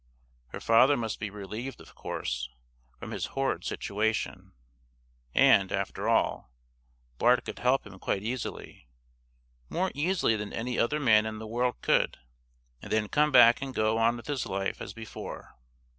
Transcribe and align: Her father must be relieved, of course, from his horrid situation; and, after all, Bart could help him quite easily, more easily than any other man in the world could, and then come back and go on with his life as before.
Her 0.47 0.59
father 0.59 0.97
must 0.97 1.19
be 1.19 1.29
relieved, 1.29 1.79
of 1.79 1.93
course, 1.93 2.49
from 2.97 3.11
his 3.11 3.27
horrid 3.37 3.63
situation; 3.63 4.53
and, 5.35 5.71
after 5.71 6.09
all, 6.09 6.51
Bart 7.19 7.45
could 7.45 7.59
help 7.59 7.85
him 7.85 7.99
quite 7.99 8.23
easily, 8.23 8.87
more 9.69 9.91
easily 9.93 10.35
than 10.35 10.53
any 10.53 10.79
other 10.79 10.99
man 10.99 11.27
in 11.27 11.37
the 11.37 11.45
world 11.45 11.75
could, 11.83 12.17
and 12.81 12.91
then 12.91 13.09
come 13.09 13.31
back 13.31 13.61
and 13.61 13.75
go 13.75 13.99
on 13.99 14.17
with 14.17 14.25
his 14.25 14.47
life 14.47 14.81
as 14.81 14.95
before. 14.95 15.55